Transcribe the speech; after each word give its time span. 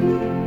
Thank 0.00 0.39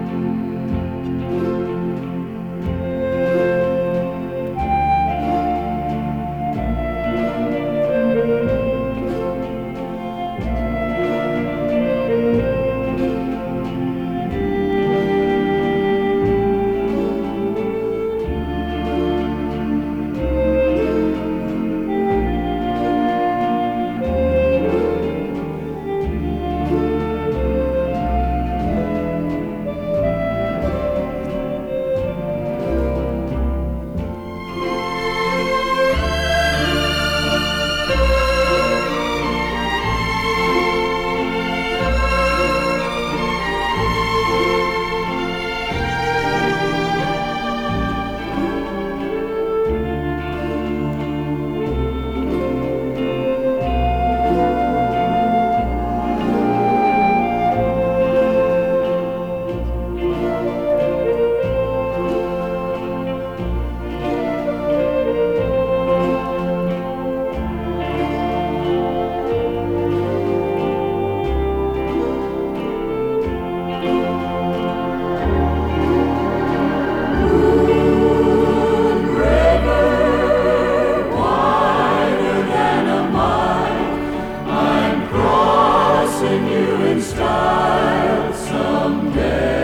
sing 86.24 86.48
you 86.48 86.86
in 86.86 87.02
style 87.02 88.34
someday. 88.34 89.63